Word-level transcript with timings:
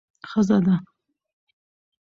ښځه 0.29 0.57
ده. 0.65 0.75